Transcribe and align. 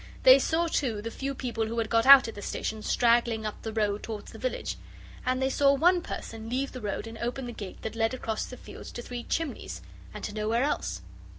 They 0.23 0.39
saw, 0.39 0.65
too, 0.65 0.99
the 1.03 1.11
few 1.11 1.35
people 1.35 1.67
who 1.67 1.77
had 1.77 1.87
got 1.91 2.07
out 2.07 2.27
at 2.27 2.33
the 2.33 2.41
station 2.41 2.81
straggling 2.81 3.45
up 3.45 3.61
the 3.61 3.71
road 3.71 4.01
towards 4.01 4.31
the 4.31 4.39
village 4.39 4.77
and 5.27 5.39
they 5.39 5.51
saw 5.51 5.75
one 5.75 6.01
person 6.01 6.49
leave 6.49 6.71
the 6.71 6.81
road 6.81 7.05
and 7.05 7.19
open 7.19 7.45
the 7.45 7.51
gate 7.51 7.83
that 7.83 7.95
led 7.95 8.15
across 8.15 8.45
the 8.47 8.57
fields 8.57 8.91
to 8.93 9.03
Three 9.03 9.21
Chimneys 9.25 9.79
and 10.11 10.23
to 10.23 10.33
nowhere 10.33 10.63
else. 10.63 11.03